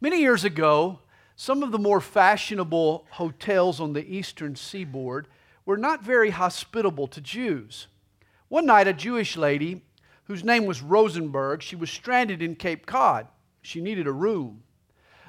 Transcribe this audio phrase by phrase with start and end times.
[0.00, 1.00] Many years ago,
[1.34, 5.26] some of the more fashionable hotels on the eastern seaboard
[5.66, 7.88] were not very hospitable to Jews.
[8.48, 9.82] One night, a Jewish lady,
[10.24, 13.26] whose name was Rosenberg, she was stranded in Cape Cod.
[13.60, 14.62] She needed a room.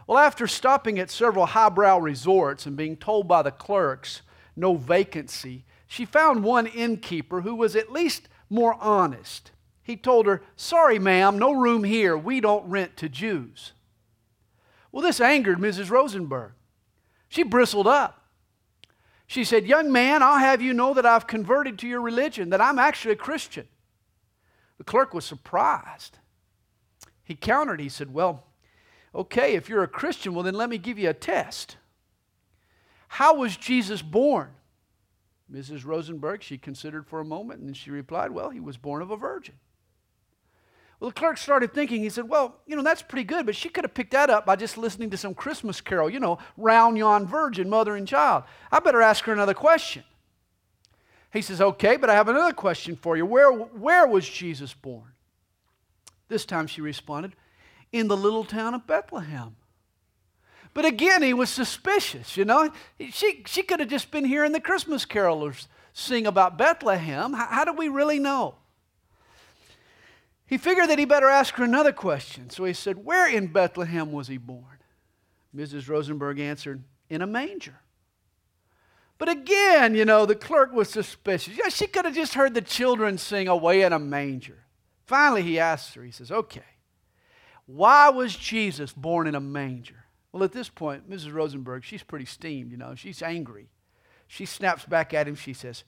[0.05, 4.22] Well, after stopping at several highbrow resorts and being told by the clerks
[4.55, 9.52] no vacancy, she found one innkeeper who was at least more honest.
[9.81, 12.16] He told her, Sorry, ma'am, no room here.
[12.16, 13.73] We don't rent to Jews.
[14.91, 15.89] Well, this angered Mrs.
[15.89, 16.52] Rosenberg.
[17.27, 18.25] She bristled up.
[19.27, 22.62] She said, Young man, I'll have you know that I've converted to your religion, that
[22.62, 23.67] I'm actually a Christian.
[24.79, 26.17] The clerk was surprised.
[27.23, 27.79] He countered.
[27.79, 28.45] He said, Well,
[29.13, 31.77] okay, if you're a Christian, well, then let me give you a test.
[33.07, 34.49] How was Jesus born?
[35.51, 35.85] Mrs.
[35.85, 39.12] Rosenberg, she considered for a moment and then she replied, Well, he was born of
[39.12, 39.55] a virgin.
[41.00, 43.70] Well, the clerk started thinking, he said, Well, you know, that's pretty good, but she
[43.70, 46.98] could have picked that up by just listening to some Christmas carol, you know, round
[46.98, 48.44] yon virgin, mother and child.
[48.72, 50.04] I better ask her another question.
[51.32, 53.26] He says, Okay, but I have another question for you.
[53.26, 55.14] Where, where was Jesus born?
[56.27, 57.34] This time she responded,
[57.94, 59.55] In the little town of Bethlehem.
[60.74, 62.72] But again, he was suspicious, you know.
[63.10, 67.34] She, she could have just been hearing the Christmas carolers sing about Bethlehem.
[67.34, 68.56] How, how do we really know?
[70.50, 72.50] He figured that he better ask her another question.
[72.50, 74.80] So he said, Where in Bethlehem was he born?
[75.56, 75.88] Mrs.
[75.88, 77.81] Rosenberg answered, In a manger.
[79.20, 81.56] But again, you know, the clerk was suspicious.
[81.56, 84.66] Yeah, she could have just heard the children sing away in a manger.
[85.06, 86.64] Finally, he asks her, he says, Okay,
[87.68, 90.06] why was Jesus born in a manger?
[90.31, 91.31] Well, at this point, Mrs.
[91.31, 93.70] Rosenberg, she's pretty steamed, you know, she's angry.
[94.28, 95.36] She snaps back at him.
[95.36, 95.84] She says,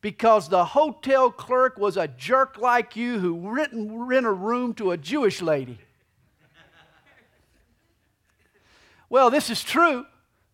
[0.00, 4.92] because the hotel clerk was a jerk like you who rent, rent a room to
[4.92, 5.78] a Jewish lady.
[9.08, 10.06] well, this is true.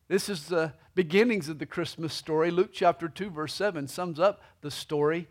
[0.08, 2.50] This is the beginnings of the Christmas story.
[2.50, 5.28] Luke chapter 2, verse 7 sums up the story.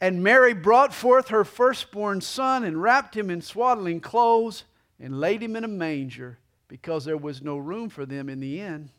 [0.00, 4.64] And Mary brought forth her firstborn son and wrapped him in swaddling clothes
[4.98, 8.60] and laid him in a manger because there was no room for them in the
[8.60, 8.90] inn.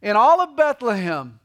[0.00, 1.38] In all of Bethlehem,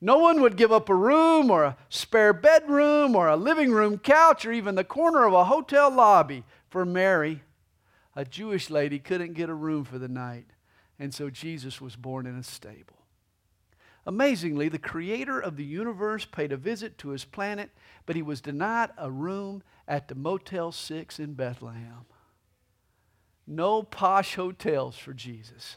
[0.00, 3.98] no one would give up a room or a spare bedroom or a living room
[3.98, 7.42] couch or even the corner of a hotel lobby for Mary.
[8.14, 10.46] A Jewish lady couldn't get a room for the night,
[10.98, 12.96] and so Jesus was born in a stable.
[14.06, 17.70] Amazingly, the creator of the universe paid a visit to his planet,
[18.06, 22.06] but he was denied a room at the Motel 6 in Bethlehem.
[23.46, 25.76] No posh hotels for Jesus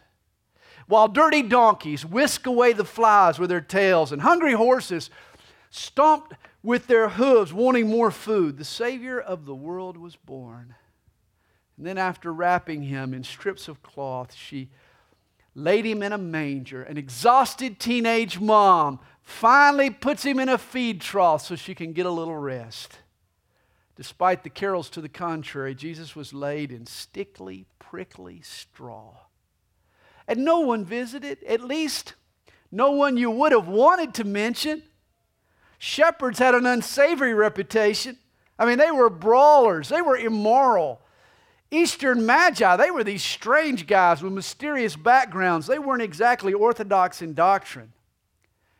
[0.89, 5.11] while dirty donkeys whisk away the flies with their tails and hungry horses
[5.69, 6.33] stomped
[6.63, 10.73] with their hooves wanting more food, the Savior of the world was born.
[11.78, 14.69] And then, after wrapping him in strips of cloth, she
[15.53, 16.81] laid him in a manger.
[16.81, 22.07] An exhausted teenage mom finally puts him in a feed trough so she can get
[22.07, 22.97] a little rest.
[23.95, 29.28] Despite the carols to the contrary, Jesus was laid in stickly, prickly straw
[30.29, 32.13] and no one visited, at least
[32.72, 34.84] no one you would have wanted to mention.
[35.79, 38.16] Shepherds had an unsavory reputation.
[38.59, 41.01] I mean, they were brawlers, they were immoral.
[41.72, 45.66] Eastern Magi, they were these strange guys with mysterious backgrounds.
[45.66, 47.94] They weren't exactly orthodox in doctrine.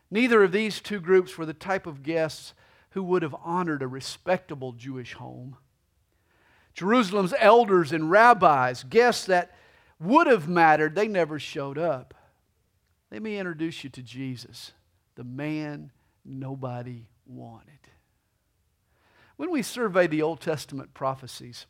[0.08, 2.54] Neither of these two groups were the type of guests
[2.90, 5.56] who would have honored a respectable Jewish home.
[6.74, 9.52] Jerusalem's elders and rabbis, guests that
[10.00, 12.14] would have mattered, they never showed up.
[13.12, 14.72] Let me introduce you to Jesus,
[15.14, 15.92] the man
[16.24, 17.78] nobody wanted.
[19.36, 21.66] When we survey the Old Testament prophecies,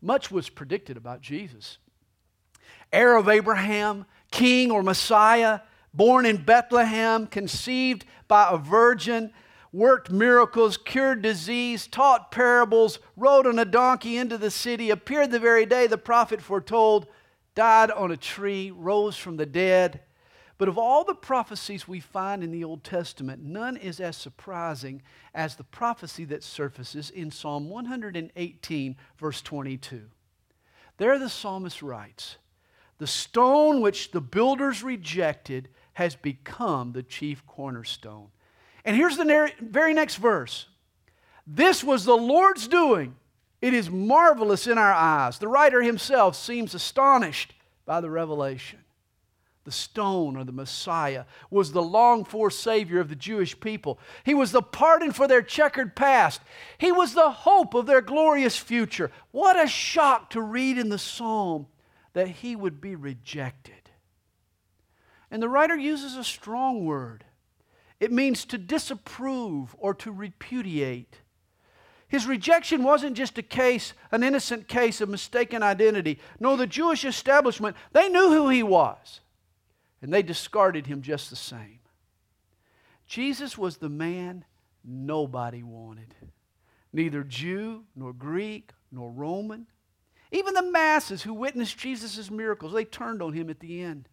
[0.00, 1.78] much was predicted about Jesus.
[2.92, 5.60] Heir of Abraham, king or Messiah,
[5.92, 9.32] born in Bethlehem, conceived by a virgin,
[9.72, 15.38] worked miracles, cured disease, taught parables, rode on a donkey into the city, appeared the
[15.38, 17.06] very day the prophet foretold,
[17.54, 20.00] died on a tree, rose from the dead.
[20.56, 25.02] But of all the prophecies we find in the Old Testament, none is as surprising
[25.34, 30.02] as the prophecy that surfaces in Psalm 118, verse 22.
[30.96, 32.36] There the psalmist writes,
[32.98, 38.28] The stone which the builders rejected has become the chief cornerstone.
[38.84, 40.66] And here's the very next verse
[41.46, 43.16] This was the Lord's doing
[43.64, 45.38] it is marvelous in our eyes.
[45.38, 47.54] The writer himself seems astonished
[47.86, 48.80] by the revelation.
[49.64, 53.98] The stone or the Messiah was the longed for Savior of the Jewish people.
[54.22, 56.42] He was the pardon for their checkered past.
[56.76, 59.10] He was the hope of their glorious future.
[59.30, 61.66] What a shock to read in the psalm
[62.12, 63.88] that he would be rejected.
[65.30, 67.24] And the writer uses a strong word.
[67.98, 71.20] It means to disapprove or to repudiate.
[72.08, 76.20] His rejection wasn't just a case, an innocent case of mistaken identity.
[76.38, 79.20] No, the Jewish establishment, they knew who he was,
[80.02, 81.80] and they discarded him just the same.
[83.06, 84.44] Jesus was the man
[84.84, 86.14] nobody wanted.
[86.92, 89.66] Neither Jew, nor Greek, nor Roman.
[90.30, 94.08] Even the masses who witnessed Jesus' miracles, they turned on him at the end.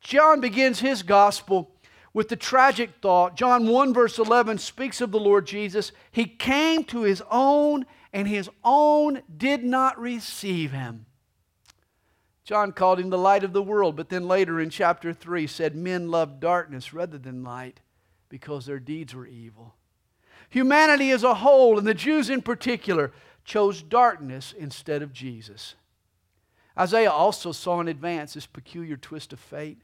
[0.00, 1.70] John begins his gospel
[2.14, 3.36] with the tragic thought.
[3.36, 5.92] John 1, verse 11 speaks of the Lord Jesus.
[6.10, 11.06] He came to his own, and his own did not receive him.
[12.44, 15.76] John called him the light of the world, but then later in chapter 3 said,
[15.76, 17.80] Men loved darkness rather than light
[18.28, 19.74] because their deeds were evil.
[20.50, 23.12] Humanity as a whole, and the Jews in particular,
[23.44, 25.76] chose darkness instead of Jesus.
[26.78, 29.82] Isaiah also saw in advance this peculiar twist of fate.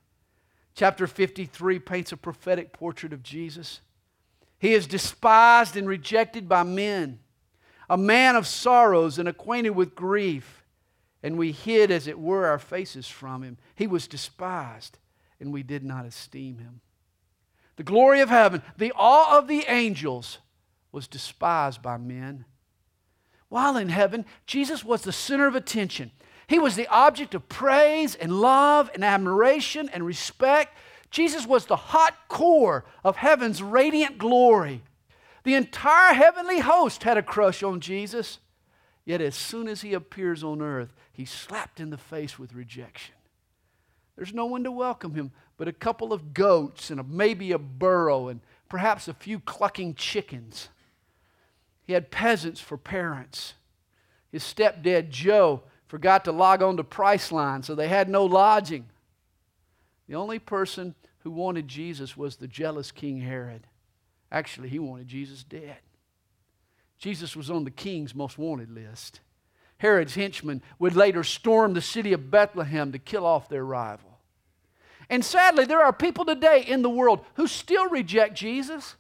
[0.79, 3.81] Chapter 53 paints a prophetic portrait of Jesus.
[4.59, 7.19] He is despised and rejected by men,
[7.91, 10.65] a man of sorrows and acquainted with grief,
[11.23, 13.59] and we hid, as it were, our faces from him.
[13.75, 14.99] He was despised,
[15.39, 16.81] and we did not esteem him
[17.79, 20.39] the glory of heaven, the awe of the angels
[20.91, 22.45] was despised by men.
[23.49, 26.11] While in heaven, Jesus was the center of attention.
[26.49, 30.77] He was the object of praise and love and admiration and respect.
[31.11, 34.83] Jesus was the hot core of heaven's radiant glory.
[35.45, 38.39] The entire heavenly host had a crush on Jesus.
[39.05, 43.15] Yet, as soon as he appears on earth, he's slapped in the face with rejection.
[44.17, 47.59] There's no one to welcome him but a couple of goats and a, maybe a
[47.59, 50.69] burro and perhaps a few clucking chickens.
[51.83, 53.55] He had peasants for parents.
[54.31, 58.87] His stepdad, Joe, forgot to log on to Priceline, so they had no lodging.
[60.07, 63.67] The only person who wanted Jesus was the jealous King Herod.
[64.31, 65.79] Actually, he wanted Jesus dead.
[66.99, 69.21] Jesus was on the king's most wanted list.
[69.79, 74.19] Herod's henchmen would later storm the city of Bethlehem to kill off their rival.
[75.09, 78.97] And sadly, there are people today in the world who still reject Jesus.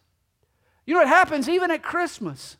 [0.86, 2.56] You know what happens even at Christmas?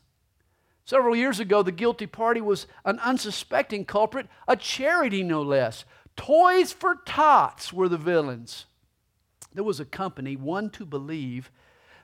[0.89, 5.85] Several years ago, the guilty party was an unsuspecting culprit, a charity no less.
[6.15, 8.65] Toys for Tots were the villains.
[9.53, 11.51] There was a company, one to believe,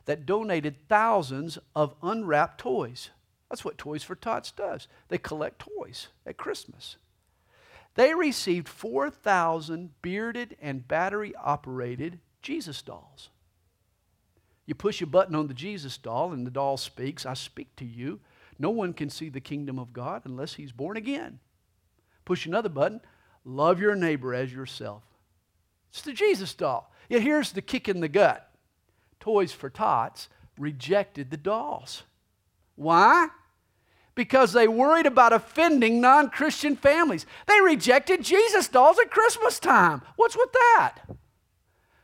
[0.06, 3.10] that donated thousands of unwrapped toys.
[3.50, 4.88] That's what Toys for Tots does.
[5.08, 6.98] They collect toys at Christmas.
[7.96, 13.30] They received 4,000 bearded and battery operated Jesus dolls.
[14.68, 17.86] You push a button on the Jesus doll, and the doll speaks, I speak to
[17.86, 18.20] you.
[18.57, 21.40] No one can see the kingdom of God unless he's born again.
[22.24, 23.02] Push another button,
[23.44, 25.04] love your neighbor as yourself.
[25.90, 26.92] It's the Jesus doll.
[27.10, 28.50] Yet here's the kick in the gut
[29.19, 32.04] Toys for Tots rejected the dolls.
[32.75, 33.30] Why?
[34.16, 37.25] because they worried about offending non Christian families.
[37.48, 40.02] They rejected Jesus dolls at Christmas time.
[40.16, 41.00] What's with that?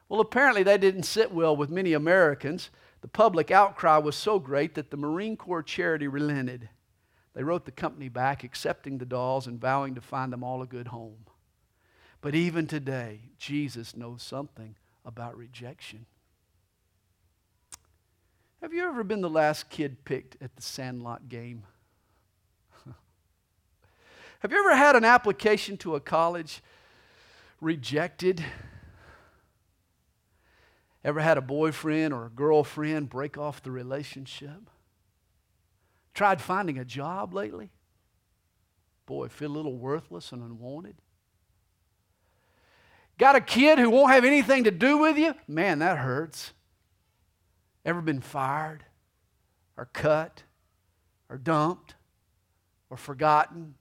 [0.07, 2.69] Well, apparently, they didn't sit well with many Americans.
[3.01, 6.69] The public outcry was so great that the Marine Corps charity relented.
[7.33, 10.67] They wrote the company back, accepting the dolls and vowing to find them all a
[10.67, 11.25] good home.
[12.21, 16.05] But even today, Jesus knows something about rejection.
[18.61, 21.63] Have you ever been the last kid picked at the Sandlot game?
[24.39, 26.61] Have you ever had an application to a college
[27.59, 28.45] rejected?
[31.03, 34.69] Ever had a boyfriend or a girlfriend break off the relationship?
[36.13, 37.71] Tried finding a job lately?
[39.05, 40.95] Boy, feel a little worthless and unwanted.
[43.17, 45.33] Got a kid who won't have anything to do with you?
[45.47, 46.53] Man, that hurts.
[47.83, 48.85] Ever been fired
[49.77, 50.43] or cut
[51.29, 51.95] or dumped
[52.89, 53.75] or forgotten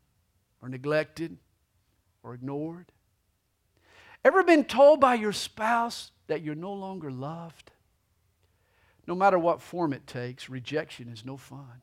[0.63, 1.37] or neglected
[2.23, 2.93] or ignored?
[4.25, 7.73] Ever been told by your spouse that you're no longer loved?
[9.07, 11.83] No matter what form it takes, rejection is no fun.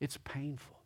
[0.00, 0.78] It's painful.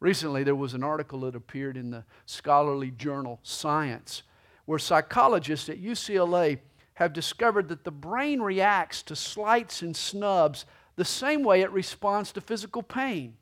[0.00, 4.22] Recently, there was an article that appeared in the scholarly journal Science
[4.66, 6.58] where psychologists at UCLA
[6.94, 10.66] have discovered that the brain reacts to slights and snubs
[10.96, 13.34] the same way it responds to physical pain.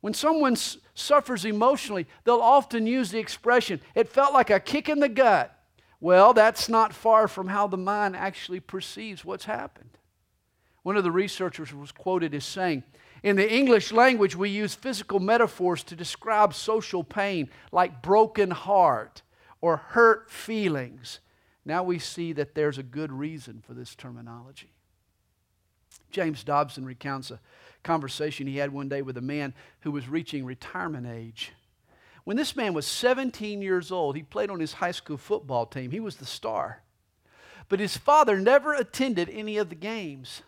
[0.00, 4.88] When someone s- suffers emotionally, they'll often use the expression, it felt like a kick
[4.88, 5.54] in the gut.
[6.00, 9.98] Well, that's not far from how the mind actually perceives what's happened.
[10.82, 12.84] One of the researchers was quoted as saying,
[13.22, 19.20] In the English language, we use physical metaphors to describe social pain, like broken heart
[19.60, 21.20] or hurt feelings.
[21.66, 24.72] Now we see that there's a good reason for this terminology.
[26.10, 27.40] James Dobson recounts a
[27.82, 31.52] conversation he had one day with a man who was reaching retirement age.
[32.30, 35.90] When this man was 17 years old, he played on his high school football team.
[35.90, 36.80] He was the star.
[37.68, 40.42] But his father never attended any of the games.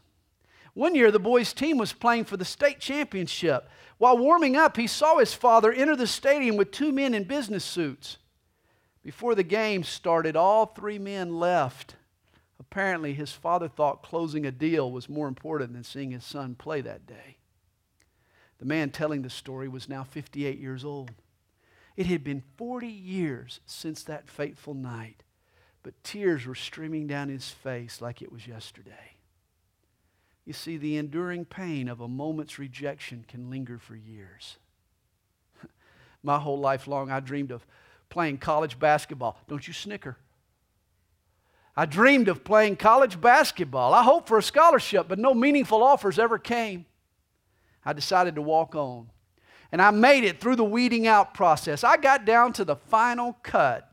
[0.75, 3.69] One year, the boys' team was playing for the state championship.
[3.99, 7.65] While warming up, he saw his father enter the stadium with two men in business
[7.65, 8.19] suits.
[9.03, 11.97] Before the game started, all three men left.
[12.61, 16.81] Apparently, his father thought closing a deal was more important than seeing his son play
[16.81, 17.39] that day.
[18.61, 21.11] The man telling the story was now 58 years old.
[21.97, 25.23] It had been 40 years since that fateful night,
[25.83, 29.17] but tears were streaming down his face like it was yesterday.
[30.45, 34.57] You see, the enduring pain of a moment's rejection can linger for years.
[36.23, 37.65] My whole life long, I dreamed of
[38.09, 39.39] playing college basketball.
[39.49, 40.17] Don't you snicker.
[41.77, 43.95] I dreamed of playing college basketball.
[43.95, 46.87] I hoped for a scholarship, but no meaningful offers ever came.
[47.85, 49.09] I decided to walk on.
[49.73, 51.83] And I made it through the weeding out process.
[51.83, 53.91] I got down to the final cut.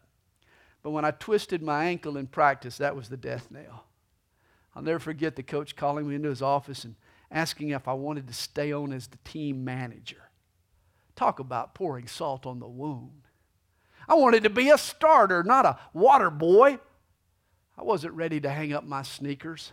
[0.84, 3.86] But when I twisted my ankle in practice, that was the death nail.
[4.76, 6.96] I'll never forget the coach calling me into his office and
[7.32, 10.30] asking if I wanted to stay on as the team manager.
[11.16, 13.24] Talk about pouring salt on the wound.
[14.08, 16.80] I wanted to be a starter, not a water boy.
[17.78, 19.72] I wasn't ready to hang up my sneakers.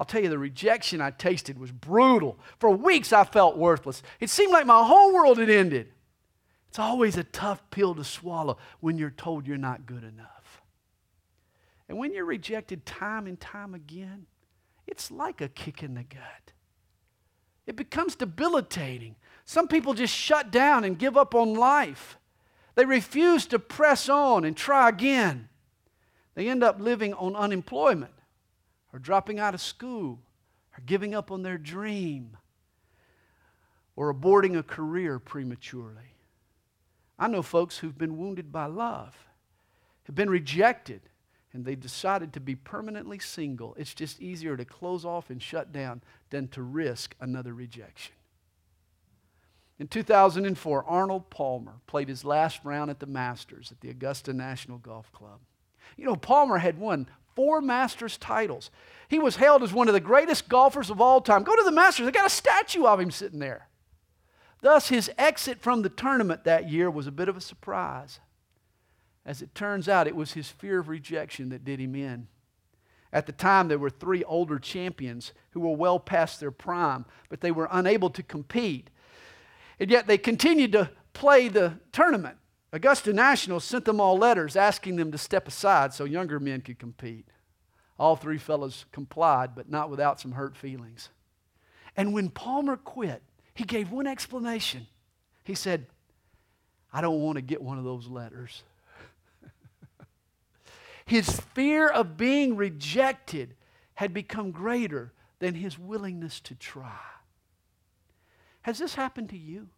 [0.00, 2.38] I'll tell you, the rejection I tasted was brutal.
[2.58, 4.02] For weeks, I felt worthless.
[4.18, 5.92] It seemed like my whole world had ended.
[6.70, 10.62] It's always a tough pill to swallow when you're told you're not good enough.
[11.86, 14.24] And when you're rejected time and time again,
[14.86, 16.52] it's like a kick in the gut.
[17.66, 19.16] It becomes debilitating.
[19.44, 22.16] Some people just shut down and give up on life.
[22.74, 25.50] They refuse to press on and try again.
[26.36, 28.12] They end up living on unemployment
[28.92, 30.20] or dropping out of school
[30.76, 32.36] or giving up on their dream
[33.96, 36.14] or aborting a career prematurely.
[37.18, 39.14] I know folks who've been wounded by love,
[40.04, 41.02] have been rejected,
[41.52, 43.74] and they decided to be permanently single.
[43.78, 48.14] It's just easier to close off and shut down than to risk another rejection.
[49.78, 54.78] In 2004, Arnold Palmer played his last round at the Masters at the Augusta National
[54.78, 55.40] Golf Club.
[55.96, 57.08] You know, Palmer had won
[57.40, 58.70] four Masters titles.
[59.08, 61.42] He was hailed as one of the greatest golfers of all time.
[61.42, 63.68] Go to the Masters, they got a statue of him sitting there.
[64.60, 68.20] Thus, his exit from the tournament that year was a bit of a surprise.
[69.24, 72.28] As it turns out, it was his fear of rejection that did him in.
[73.10, 77.40] At the time, there were three older champions who were well past their prime, but
[77.40, 78.90] they were unable to compete
[79.80, 82.36] and yet they continued to play the tournament.
[82.72, 86.78] Augusta National sent them all letters asking them to step aside so younger men could
[86.78, 87.26] compete.
[87.98, 91.10] All three fellows complied, but not without some hurt feelings.
[91.96, 93.22] And when Palmer quit,
[93.54, 94.86] he gave one explanation.
[95.44, 95.86] He said,
[96.92, 98.62] I don't want to get one of those letters.
[101.04, 103.54] his fear of being rejected
[103.94, 107.00] had become greater than his willingness to try.
[108.62, 109.68] Has this happened to you?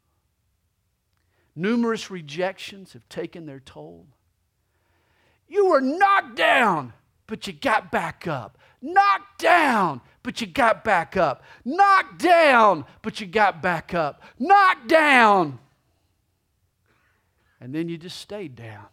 [1.55, 4.07] Numerous rejections have taken their toll.
[5.49, 6.95] You were knocked down,
[7.27, 8.57] but you got back up.
[8.81, 11.45] Knocked down, but you got back up.
[11.65, 14.23] Knocked down, but you got back up.
[14.39, 15.59] Knocked down.
[17.61, 18.87] And then you just stayed down.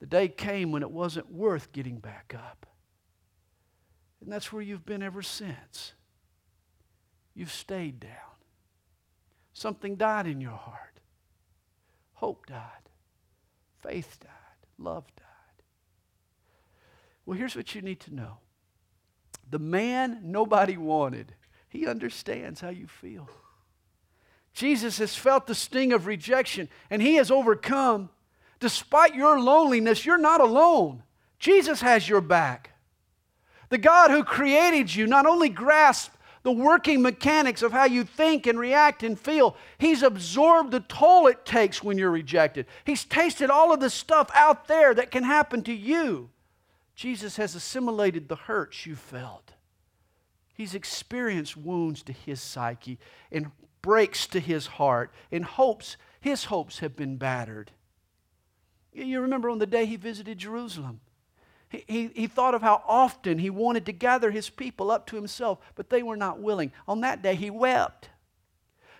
[0.00, 2.66] The day came when it wasn't worth getting back up.
[4.20, 5.92] And that's where you've been ever since.
[7.34, 8.35] You've stayed down.
[9.56, 11.00] Something died in your heart.
[12.12, 12.90] Hope died.
[13.78, 14.30] Faith died.
[14.76, 15.64] Love died.
[17.24, 18.36] Well, here's what you need to know
[19.50, 21.34] the man nobody wanted,
[21.70, 23.30] he understands how you feel.
[24.52, 28.10] Jesus has felt the sting of rejection and he has overcome.
[28.60, 31.02] Despite your loneliness, you're not alone.
[31.38, 32.72] Jesus has your back.
[33.70, 36.10] The God who created you not only grasps
[36.46, 39.56] the working mechanics of how you think and react and feel.
[39.78, 42.66] He's absorbed the toll it takes when you're rejected.
[42.84, 46.30] He's tasted all of the stuff out there that can happen to you.
[46.94, 49.54] Jesus has assimilated the hurts you felt.
[50.54, 53.00] He's experienced wounds to his psyche
[53.32, 53.50] and
[53.82, 57.72] breaks to his heart and hopes, his hopes have been battered.
[58.92, 61.00] You remember on the day he visited Jerusalem,
[61.68, 65.58] He, he, thought of how often he wanted to gather his people up to himself,
[65.74, 66.72] but they were not willing.
[66.86, 68.08] On that day, he wept.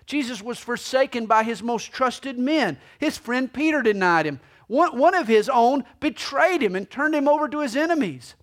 [0.04, 2.78] Jesus was forsaken by his most trusted men.
[2.98, 4.40] His friend Peter denied him.
[4.66, 8.34] One, one of his own betrayed him and turned him over to his enemies.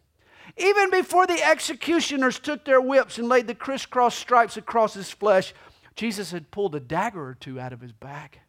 [0.56, 5.54] Even before the executioners took their whips and laid the crisscross stripes across his flesh,
[5.96, 8.40] Jesus had pulled a dagger or two out of his back.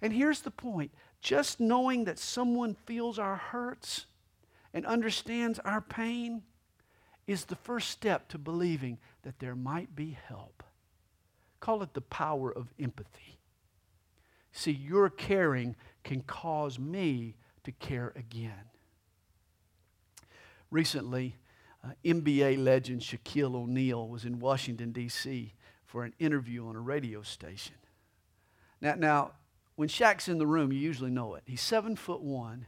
[0.00, 4.06] And here's the point just knowing that someone feels our hurts
[4.72, 6.42] and understands our pain
[7.26, 10.62] is the first step to believing that there might be help.
[11.60, 13.38] Call it the power of empathy.
[14.52, 18.70] See, your caring can cause me to care again.
[20.70, 21.36] Recently,
[21.84, 25.54] uh, NBA legend Shaquille O'Neal was in Washington, D.C.
[25.84, 27.76] for an interview on a radio station.
[28.80, 29.32] Now, now,
[29.76, 31.42] when Shaq's in the room, you usually know it.
[31.46, 32.66] He's seven foot one.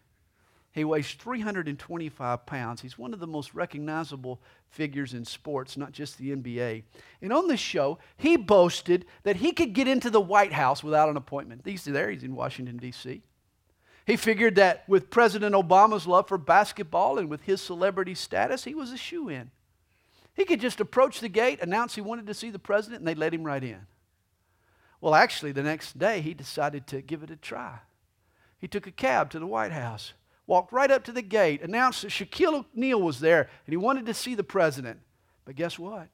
[0.73, 2.81] He weighs 325 pounds.
[2.81, 6.85] He's one of the most recognizable figures in sports, not just the NBA.
[7.21, 11.11] And on this show, he boasted that he could get into the White House without
[11.11, 11.63] an appointment.
[11.65, 13.23] He's there, he's in Washington, D.C.
[14.07, 18.75] He figured that with President Obama's love for basketball and with his celebrity status, he
[18.75, 19.51] was a shoe in.
[20.35, 23.19] He could just approach the gate, announce he wanted to see the president, and they'd
[23.19, 23.87] let him right in.
[25.03, 27.81] Well, actually, the next day, he decided to give it a try.
[28.59, 30.15] He took a cab to the White House,
[30.47, 34.07] walked right up to the gate, announced that Shaquille O'Neal was there, and he wanted
[34.07, 35.01] to see the president.
[35.45, 36.09] But guess what?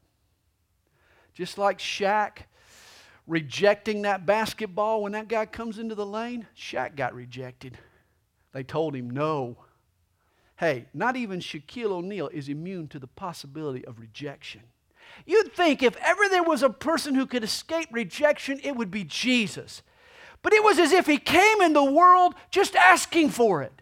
[1.34, 2.38] Just like Shaq
[3.26, 7.78] rejecting that basketball when that guy comes into the lane, Shaq got rejected.
[8.52, 9.58] They told him no.
[10.56, 14.62] Hey, not even Shaquille O'Neal is immune to the possibility of rejection.
[15.26, 19.04] You'd think if ever there was a person who could escape rejection, it would be
[19.04, 19.82] Jesus.
[20.42, 23.72] But it was as if he came in the world just asking for it.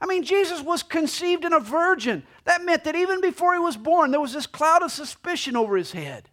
[0.00, 2.24] I mean, Jesus was conceived in a virgin.
[2.44, 5.76] That meant that even before he was born, there was this cloud of suspicion over
[5.76, 6.28] his head.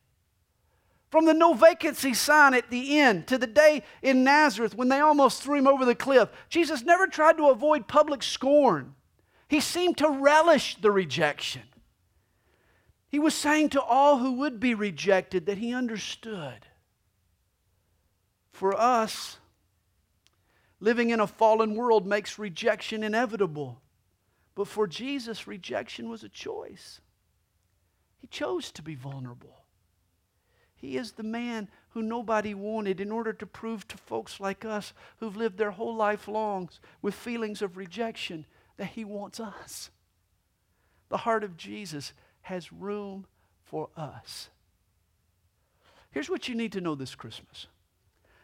[1.10, 5.00] From the no vacancy sign at the end to the day in Nazareth when they
[5.00, 8.96] almost threw him over the cliff, Jesus never tried to avoid public scorn.
[9.48, 11.62] He seemed to relish the rejection.
[13.08, 16.66] He was saying to all who would be rejected that he understood.
[18.52, 19.38] For us,
[20.84, 23.82] living in a fallen world makes rejection inevitable.
[24.54, 27.00] But for Jesus, rejection was a choice.
[28.20, 29.64] He chose to be vulnerable.
[30.76, 34.92] He is the man who nobody wanted in order to prove to folks like us
[35.20, 36.70] who've lived their whole life long
[37.02, 39.90] with feelings of rejection that He wants us.
[41.08, 43.26] The heart of Jesus has room
[43.64, 44.50] for us.
[46.12, 47.68] Here's what you need to know this Christmas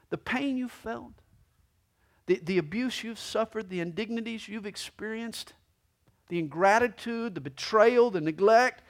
[0.10, 1.13] the pain you felt,
[2.30, 5.54] the, the abuse you've suffered, the indignities you've experienced,
[6.28, 8.84] the ingratitude, the betrayal, the neglect,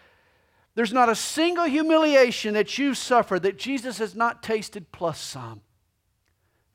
[0.76, 5.62] there's not a single humiliation that you've suffered that Jesus has not tasted plus some.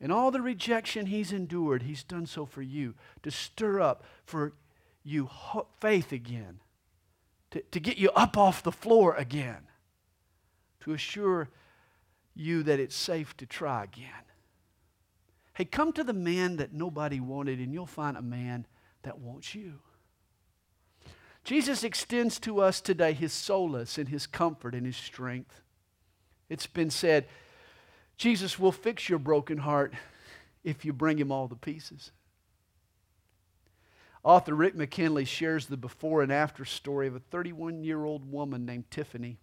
[0.00, 4.54] And all the rejection he's endured, he's done so for you to stir up for
[5.02, 5.28] you
[5.80, 6.60] faith again,
[7.50, 9.68] to, to get you up off the floor again,
[10.80, 11.50] to assure
[12.34, 14.24] you that it's safe to try again.
[15.54, 18.66] Hey, come to the man that nobody wanted, and you'll find a man
[19.02, 19.80] that wants you.
[21.44, 25.60] Jesus extends to us today his solace and his comfort and his strength.
[26.48, 27.26] It's been said,
[28.16, 29.94] Jesus will fix your broken heart
[30.64, 32.10] if you bring him all the pieces.
[34.24, 38.64] Author Rick McKinley shares the before and after story of a 31 year old woman
[38.64, 39.38] named Tiffany.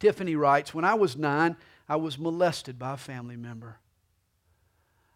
[0.00, 3.78] Tiffany writes When I was nine, I was molested by a family member.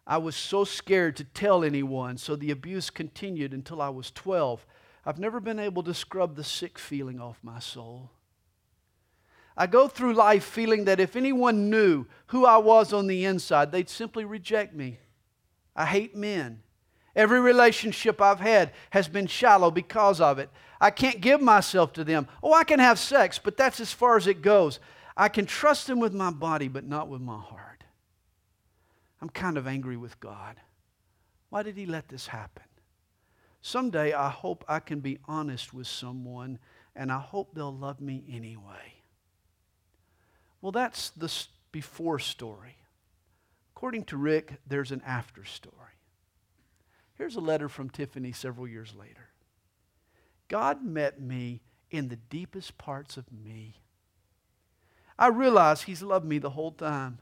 [0.07, 4.65] I was so scared to tell anyone, so the abuse continued until I was 12
[5.07, 8.11] I've never been able to scrub the sick feeling off my soul.
[9.55, 13.71] I go through life feeling that if anyone knew who I was on the inside,
[13.71, 14.99] they'd simply reject me.
[15.77, 16.61] I hate men.
[17.15, 20.49] Every relationship I've had has been shallow because of it.
[20.81, 22.27] I can't give myself to them.
[22.43, 24.81] Oh, I can have sex, but that's as far as it goes.
[25.15, 27.76] I can trust them with my body, but not with my heart.
[29.21, 30.57] I'm kind of angry with God.
[31.49, 32.63] Why did He let this happen?
[33.61, 36.59] Someday I hope I can be honest with someone
[36.95, 38.95] and I hope they'll love me anyway.
[40.61, 41.31] Well, that's the
[41.71, 42.77] before story.
[43.75, 45.75] According to Rick, there's an after story.
[47.15, 49.29] Here's a letter from Tiffany several years later.
[50.47, 53.81] God met me in the deepest parts of me.
[55.19, 57.19] I realize He's loved me the whole time.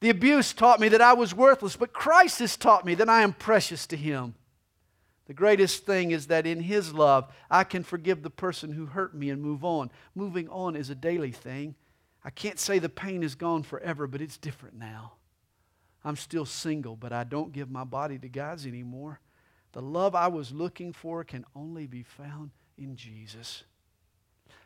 [0.00, 3.22] The abuse taught me that I was worthless, but Christ has taught me that I
[3.22, 4.34] am precious to Him.
[5.26, 9.14] The greatest thing is that in His love, I can forgive the person who hurt
[9.14, 9.90] me and move on.
[10.14, 11.74] Moving on is a daily thing.
[12.24, 15.12] I can't say the pain is gone forever, but it's different now.
[16.02, 19.20] I'm still single, but I don't give my body to guys anymore.
[19.72, 23.64] The love I was looking for can only be found in Jesus.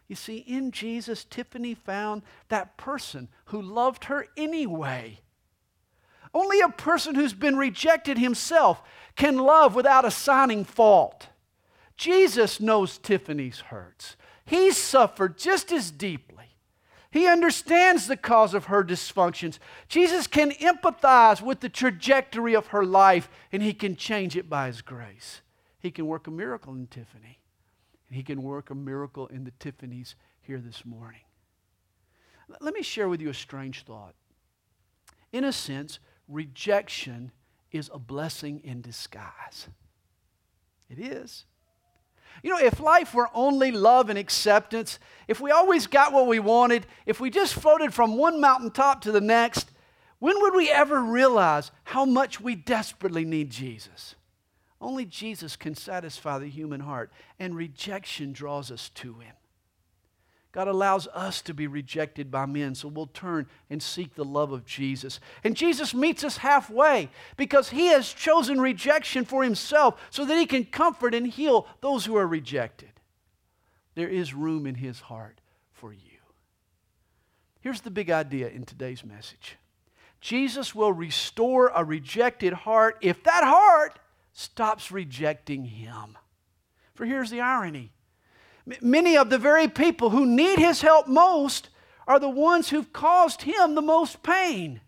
[0.07, 5.21] You see, in Jesus, Tiffany found that person who loved her anyway.
[6.35, 8.83] Only a person who's been rejected himself
[9.17, 11.29] can love without assigning fault.
[11.97, 14.17] Jesus knows Tiffany's hurts.
[14.45, 16.57] He suffered just as deeply.
[17.13, 19.61] He understands the cause of her dysfunctions.
[19.89, 24.67] Jesus can empathize with the trajectory of her life and he can change it by
[24.67, 25.41] his grace.
[25.79, 27.39] He can work a miracle in Tiffany.
[28.09, 31.21] And he can work a miracle in the Tiffany's here this morning.
[32.61, 34.15] Let me share with you a strange thought.
[35.33, 37.33] In a sense, rejection
[37.71, 39.69] is a blessing in disguise.
[40.89, 41.45] It is.
[42.43, 46.39] You know, if life were only love and acceptance, if we always got what we
[46.39, 49.71] wanted, if we just floated from one mountaintop to the next,
[50.19, 54.15] when would we ever realize how much we desperately need Jesus?
[54.81, 59.35] Only Jesus can satisfy the human heart, and rejection draws us to Him.
[60.55, 64.53] God allows us to be rejected by men, so we'll turn and seek the love
[64.53, 65.19] of Jesus.
[65.43, 70.47] And Jesus meets us halfway because he has chosen rejection for himself so that he
[70.47, 72.93] can comfort and heal those who are rejected.
[73.97, 75.41] There is room in his heart
[75.73, 76.21] for you.
[77.61, 79.57] Here's the big idea in today's message
[80.21, 83.99] Jesus will restore a rejected heart if that heart
[84.33, 86.17] stops rejecting him.
[86.95, 87.91] For here's the irony
[88.81, 91.69] Many of the very people who need his help most
[92.07, 94.81] are the ones who've caused him the most pain.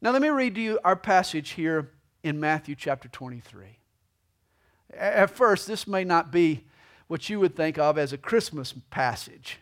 [0.00, 3.78] Now, let me read to you our passage here in Matthew chapter 23.
[4.92, 6.64] At first, this may not be
[7.06, 9.58] what you would think of as a Christmas passage.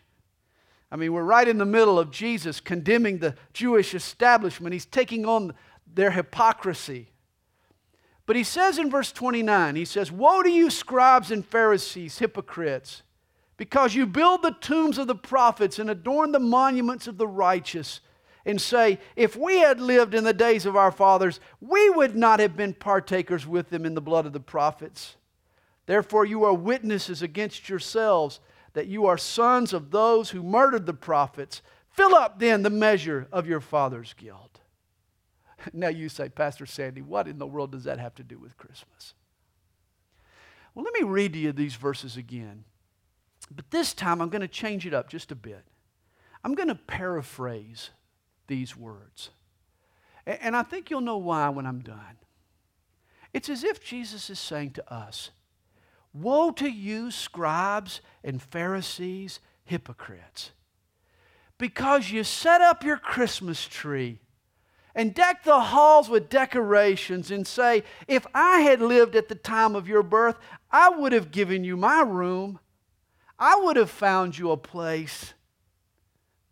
[0.91, 4.73] I mean, we're right in the middle of Jesus condemning the Jewish establishment.
[4.73, 5.55] He's taking on
[5.87, 7.09] their hypocrisy.
[8.27, 13.03] But he says in verse 29, he says, Woe to you, scribes and Pharisees, hypocrites,
[13.57, 18.01] because you build the tombs of the prophets and adorn the monuments of the righteous,
[18.45, 22.41] and say, If we had lived in the days of our fathers, we would not
[22.41, 25.17] have been partakers with them in the blood of the prophets.
[25.87, 28.41] Therefore, you are witnesses against yourselves
[28.73, 31.61] that you are sons of those who murdered the prophets.
[31.91, 34.62] Fill up then the measure of your father's guilt.
[35.73, 38.57] Now you say, Pastor Sandy, what in the world does that have to do with
[38.57, 39.15] Christmas?
[40.75, 42.65] Well, let me read to you these verses again.
[43.55, 45.65] But this time I'm going to change it up just a bit.
[46.45, 47.91] I'm going to paraphrase
[48.47, 49.31] these words.
[50.27, 52.19] And I think you'll know why when I'm done.
[53.33, 55.31] It's as if Jesus is saying to us,
[56.15, 60.53] Woe to you, scribes and Pharisees, hypocrites,
[61.57, 64.21] because you set up your Christmas tree
[64.95, 69.75] and deck the halls with decorations and say, If I had lived at the time
[69.75, 70.37] of your birth,
[70.71, 72.59] I would have given you my room.
[73.39, 75.35] I would have found you a place.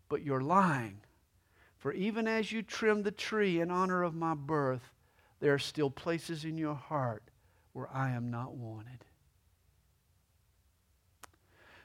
[0.09, 1.01] But you're lying.
[1.77, 4.91] For even as you trim the tree in honor of my birth,
[5.39, 7.23] there are still places in your heart
[7.73, 9.05] where I am not wanted.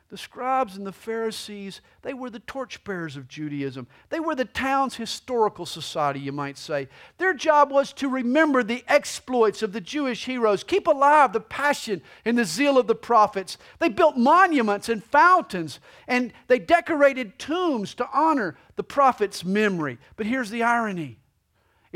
[0.09, 3.89] The scribes and the Pharisees, they were the torchbearers of Judaism.
[4.09, 6.89] They were the town's historical society, you might say.
[7.19, 12.03] Their job was to remember the exploits of the Jewish heroes, keep alive the passion
[12.25, 13.59] and the zeal of the prophets.
[13.81, 19.99] They built monuments and fountains, and they decorated tombs to honor the prophet's memory.
[20.15, 21.19] But here's the irony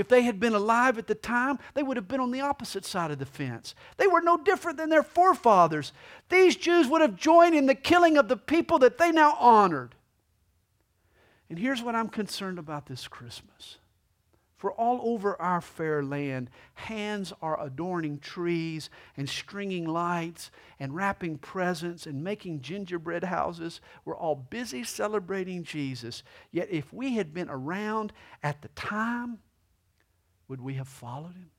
[0.00, 2.84] if they had been alive at the time, they would have been on the opposite
[2.84, 3.74] side of the fence.
[3.98, 5.92] They were no different than their forefathers.
[6.28, 9.94] These Jews would have joined in the killing of the people that they now honored.
[11.50, 13.76] And here's what I'm concerned about this Christmas.
[14.56, 21.38] For all over our fair land, hands are adorning trees and stringing lights and wrapping
[21.38, 23.80] presents and making gingerbread houses.
[24.04, 26.22] We're all busy celebrating Jesus.
[26.52, 29.38] Yet, if we had been around at the time,
[30.50, 31.50] would we have followed him?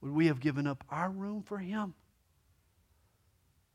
[0.00, 1.94] Would we have given up our room for him?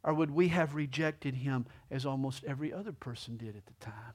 [0.04, 4.14] Or would we have rejected him as almost every other person did at the time?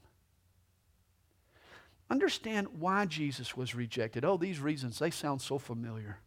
[2.10, 4.26] Understand why Jesus was rejected.
[4.26, 6.18] Oh, these reasons, they sound so familiar.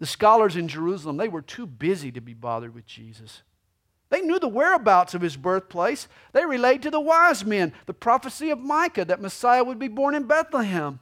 [0.00, 3.42] The scholars in Jerusalem, they were too busy to be bothered with Jesus.
[4.10, 6.08] They knew the whereabouts of his birthplace.
[6.32, 10.14] They relayed to the wise men the prophecy of Micah that Messiah would be born
[10.14, 11.00] in Bethlehem.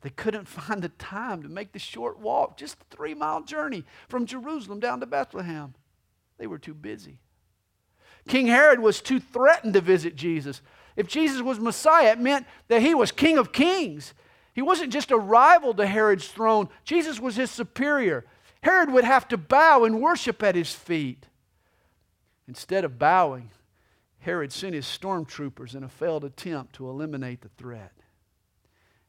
[0.00, 3.84] They couldn't find the time to make the short walk, just a three mile journey
[4.08, 5.74] from Jerusalem down to Bethlehem.
[6.38, 7.18] They were too busy.
[8.28, 10.60] King Herod was too threatened to visit Jesus.
[10.96, 14.14] If Jesus was Messiah, it meant that he was King of Kings.
[14.52, 18.26] He wasn't just a rival to Herod's throne, Jesus was his superior.
[18.62, 21.26] Herod would have to bow and worship at his feet.
[22.48, 23.50] Instead of bowing,
[24.20, 27.92] Herod sent his stormtroopers in a failed attempt to eliminate the threat.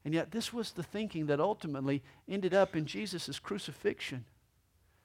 [0.10, 4.26] And yet, this was the thinking that ultimately ended up in Jesus' crucifixion.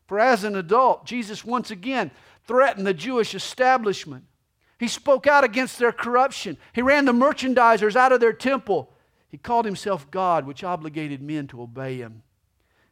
[0.06, 2.10] For as an adult, Jesus once again
[2.46, 4.24] threatened the Jewish establishment.
[4.78, 6.56] He spoke out against their corruption.
[6.72, 8.94] He ran the merchandisers out of their temple.
[9.28, 12.22] He called himself God, which obligated men to obey him.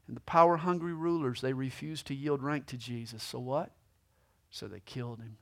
[0.07, 3.23] And the power hungry rulers, they refused to yield rank to Jesus.
[3.23, 3.71] So what?
[4.51, 5.39] So they killed him.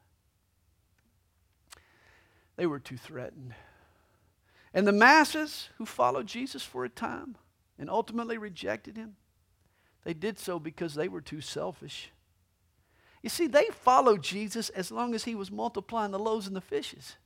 [2.55, 3.55] They were too threatened.
[4.73, 7.37] And the masses who followed Jesus for a time
[7.79, 9.17] and ultimately rejected him,
[10.05, 12.11] they did so because they were too selfish.
[13.23, 16.61] You see, they followed Jesus as long as he was multiplying the loaves and the
[16.61, 17.17] fishes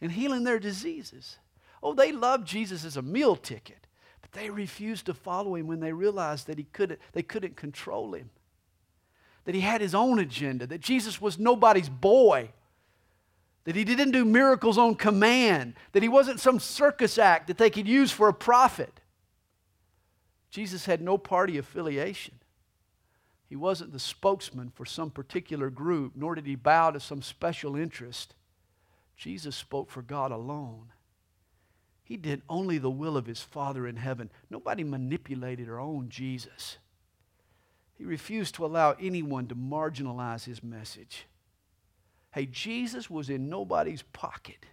[0.00, 1.38] and healing their diseases.
[1.82, 3.86] Oh, they loved Jesus as a meal ticket,
[4.20, 8.14] but they refused to follow him when they realized that he couldn't, they couldn't control
[8.14, 8.30] him,
[9.44, 12.50] that he had his own agenda, that Jesus was nobody's boy
[13.64, 17.70] that he didn't do miracles on command, that he wasn't some circus act that they
[17.70, 19.00] could use for a profit.
[20.50, 22.34] Jesus had no party affiliation.
[23.48, 27.76] He wasn't the spokesman for some particular group, nor did he bow to some special
[27.76, 28.34] interest.
[29.16, 30.92] Jesus spoke for God alone.
[32.02, 34.30] He did only the will of his Father in heaven.
[34.50, 36.78] Nobody manipulated or owned Jesus.
[37.96, 41.26] He refused to allow anyone to marginalize his message.
[42.32, 44.64] Hey, Jesus was in nobody's pocket.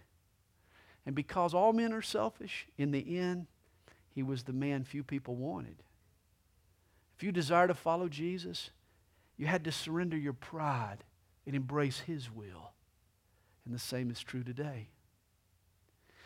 [1.06, 3.46] And because all men are selfish, in the end,
[4.14, 5.76] he was the man few people wanted.
[7.16, 8.70] If you desire to follow Jesus,
[9.36, 11.04] you had to surrender your pride
[11.46, 12.72] and embrace his will.
[13.66, 14.88] And the same is true today.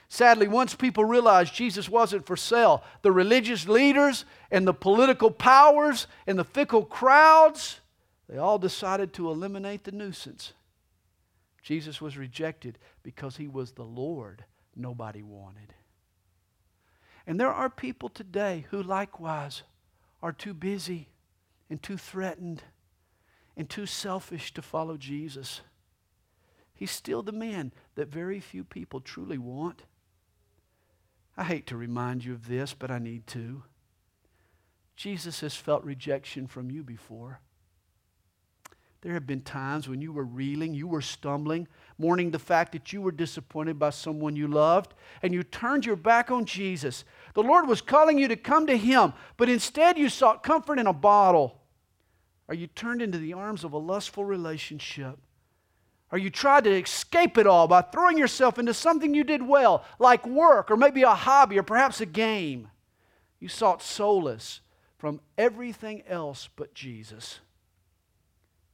[0.09, 6.07] Sadly, once people realized Jesus wasn't for sale, the religious leaders and the political powers
[6.29, 7.81] and the fickle crowds,
[8.29, 10.53] they all decided to eliminate the nuisance
[11.65, 14.45] Jesus was rejected because he was the Lord
[14.77, 15.73] nobody wanted.
[17.27, 19.63] And there are people today who likewise
[20.23, 21.09] are too busy
[21.71, 22.63] and too threatened
[23.57, 25.63] and too selfish to follow Jesus.
[26.75, 29.85] He's still the man that very few people truly want.
[31.35, 33.63] I hate to remind you of this, but I need to.
[34.97, 37.41] Jesus has felt rejection from you before.
[39.05, 42.91] There have been times when you were reeling, you were stumbling, mourning the fact that
[42.91, 47.05] you were disappointed by someone you loved, and you turned your back on Jesus.
[47.35, 50.87] The Lord was calling you to come to Him, but instead you sought comfort in
[50.87, 51.61] a bottle.
[52.49, 55.19] Or you turned into the arms of a lustful relationship.
[56.11, 59.85] Or you tried to escape it all by throwing yourself into something you did well,
[59.99, 62.69] like work, or maybe a hobby, or perhaps a game.
[63.39, 64.63] You sought solace
[64.97, 67.41] from everything else but Jesus.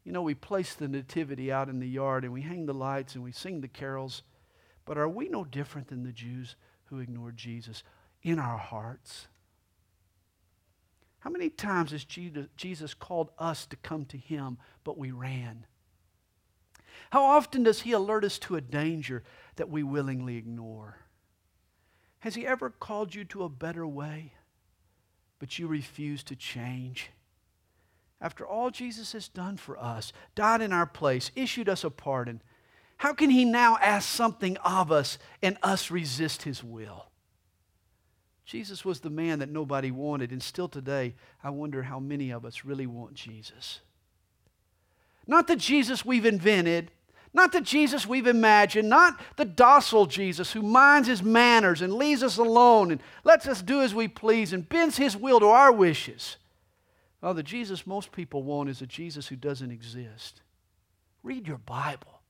[0.04, 3.14] You know, we place the nativity out in the yard and we hang the lights
[3.14, 4.22] and we sing the carols,
[4.84, 7.82] but are we no different than the Jews who ignored Jesus
[8.22, 9.28] in our hearts?
[11.20, 15.66] How many times has Jesus called us to come to him, but we ran?
[17.10, 19.22] How often does he alert us to a danger
[19.56, 20.98] that we willingly ignore?
[22.20, 24.32] Has he ever called you to a better way,
[25.38, 27.10] but you refuse to change?
[28.20, 32.42] After all Jesus has done for us, died in our place, issued us a pardon,
[32.98, 37.06] how can he now ask something of us and us resist his will?
[38.44, 42.44] Jesus was the man that nobody wanted, and still today, I wonder how many of
[42.44, 43.80] us really want Jesus.
[45.26, 46.90] Not the Jesus we've invented,
[47.32, 52.22] not the Jesus we've imagined, not the docile Jesus who minds his manners and leaves
[52.22, 55.72] us alone and lets us do as we please and bends his will to our
[55.72, 56.36] wishes.
[57.20, 60.40] Well, the Jesus most people want is a Jesus who doesn't exist.
[61.22, 62.20] Read your Bible,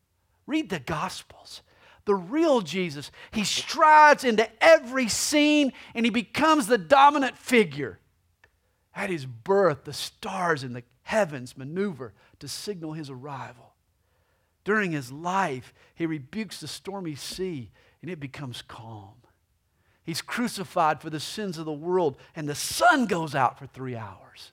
[0.46, 1.62] read the Gospels.
[2.06, 8.00] The real Jesus, he strides into every scene and he becomes the dominant figure.
[8.94, 13.74] At his birth, the stars in the heavens maneuver to signal his arrival.
[14.64, 17.70] During his life, he rebukes the stormy sea
[18.02, 19.14] and it becomes calm.
[20.02, 23.94] He's crucified for the sins of the world, and the sun goes out for three
[23.94, 24.52] hours.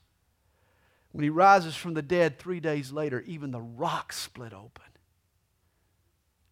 [1.12, 4.84] When he rises from the dead three days later, even the rocks split open.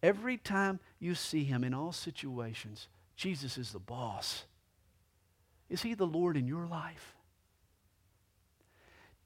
[0.02, 4.44] Every time you see him in all situations, Jesus is the boss.
[5.68, 7.14] Is He the Lord in your life?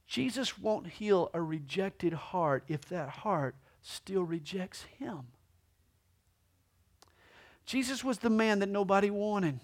[0.06, 5.20] Jesus won't heal a rejected heart if that heart still rejects Him.
[7.66, 9.60] Jesus was the man that nobody wanted.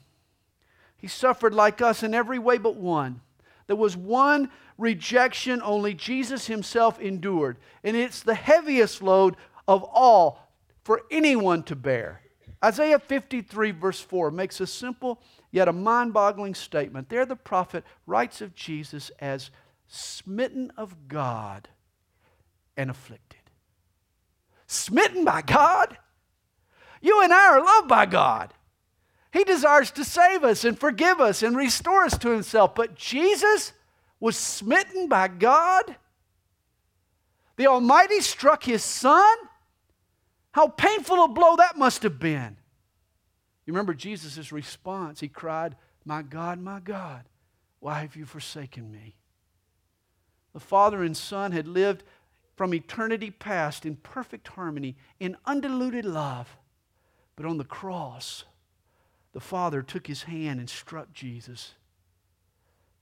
[0.97, 3.21] He suffered like us in every way but one.
[3.67, 10.53] There was one rejection only Jesus himself endured, and it's the heaviest load of all
[10.85, 12.21] for anyone to bear.
[12.65, 17.09] Isaiah 53, verse 4, makes a simple yet a mind boggling statement.
[17.09, 19.51] There, the prophet writes of Jesus as
[19.87, 21.69] smitten of God
[22.77, 23.41] and afflicted.
[24.67, 25.97] Smitten by God?
[27.01, 28.53] You and I are loved by God.
[29.37, 32.75] He desires to save us and forgive us and restore us to Himself.
[32.75, 33.75] But Jesus
[34.19, 35.95] was smitten by God.
[37.57, 39.37] The Almighty struck His Son.
[40.53, 42.57] How painful a blow that must have been.
[43.67, 45.21] You remember Jesus' response.
[45.21, 47.25] He cried, My God, my God,
[47.81, 49.17] why have you forsaken me?
[50.55, 52.05] The Father and Son had lived
[52.57, 56.57] from eternity past in perfect harmony, in undiluted love.
[57.37, 58.45] But on the cross,
[59.37, 61.75] the Father took his hand and struck Jesus.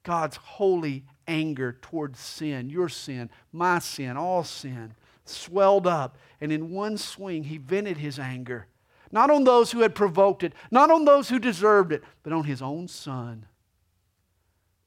[0.03, 6.19] God's holy anger towards sin, your sin, my sin, all sin, swelled up.
[6.41, 8.67] And in one swing, he vented his anger,
[9.13, 12.43] not on those who had provoked it, not on those who deserved it, but on
[12.43, 13.47] his own son.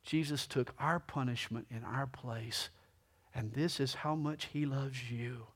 [0.04, 2.68] Jesus took our punishment in our place.
[3.34, 5.48] And this is how much he loves you.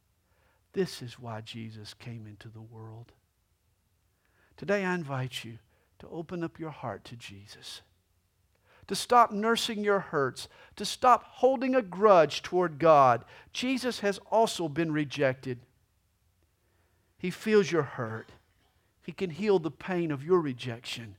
[0.71, 3.11] This is why Jesus came into the world.
[4.55, 5.57] Today, I invite you
[6.01, 7.81] to open up your heart to Jesus,
[8.87, 13.23] to stop nursing your hurts, to stop holding a grudge toward God.
[13.53, 15.59] Jesus has also been rejected.
[17.19, 18.31] He feels your hurt.
[19.03, 21.17] He can heal the pain of your rejection.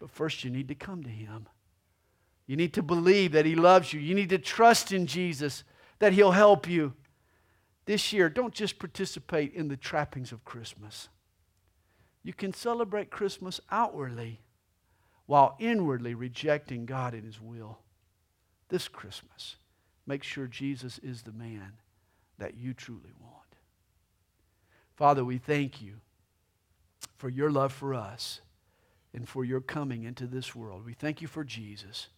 [0.00, 1.48] But first, you need to come to Him.
[2.46, 4.00] You need to believe that He loves you.
[4.00, 5.62] You need to trust in Jesus
[6.00, 6.94] that He'll help you.
[7.84, 11.08] This year, don't just participate in the trappings of Christmas.
[12.28, 14.42] You can celebrate Christmas outwardly
[15.24, 17.78] while inwardly rejecting God and His will.
[18.68, 19.56] This Christmas,
[20.06, 21.78] make sure Jesus is the man
[22.36, 23.56] that you truly want.
[24.94, 26.00] Father, we thank you
[27.16, 28.42] for your love for us
[29.14, 30.84] and for your coming into this world.
[30.84, 32.08] We thank you for Jesus.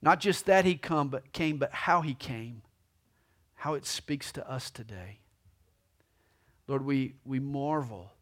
[0.00, 2.62] Not just that he come, but came, but how he came,
[3.56, 5.18] how it speaks to us today.
[6.66, 8.12] Lord, we, we marvel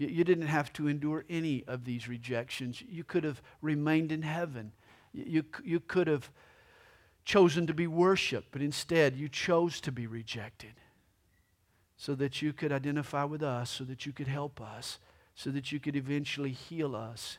[0.00, 2.82] you, you didn't have to endure any of these rejections.
[2.88, 4.72] You could have remained in heaven.
[5.12, 6.30] You, you, could have
[7.26, 10.72] chosen to be worshiped, but instead you chose to be rejected
[11.98, 14.98] so that you could identify with us, so that you could help us,
[15.34, 17.36] so that you could eventually heal us.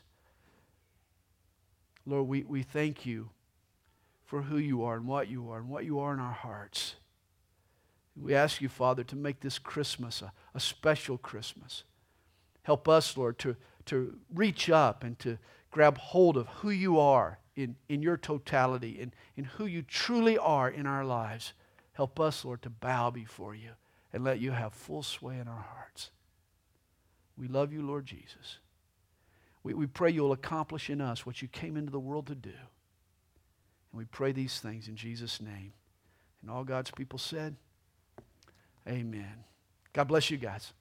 [2.06, 3.30] Lord, we, we thank you
[4.24, 6.94] for who you are and what you are and what you are in our hearts.
[8.14, 11.82] We ask you, Father, to make this Christmas a, a special Christmas.
[12.62, 15.38] Help us, Lord, to, to reach up and to
[15.70, 20.38] grab hold of who you are in, in your totality and in who you truly
[20.38, 21.52] are in our lives.
[21.92, 23.70] Help us, Lord, to bow before you
[24.12, 26.10] and let you have full sway in our hearts.
[27.36, 28.58] We love you, Lord Jesus.
[29.62, 32.50] We, we pray you'll accomplish in us what you came into the world to do.
[32.50, 35.72] And we pray these things in Jesus' name.
[36.40, 37.56] And all God's people said,
[38.88, 39.44] Amen.
[39.92, 40.72] God bless you guys.